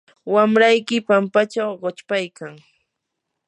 wamrayki 0.33 0.97
pampachaw 1.07 1.71
quchpaykan. 1.81 2.53